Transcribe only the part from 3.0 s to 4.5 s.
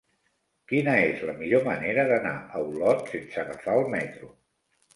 sense agafar el metro?